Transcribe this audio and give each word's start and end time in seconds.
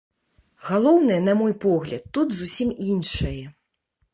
Галоўнае, 0.69 1.17
на 1.27 1.35
мой 1.43 1.53
погляд, 1.65 2.07
тут 2.19 2.27
зусім 2.39 2.69
іншае. 2.95 3.39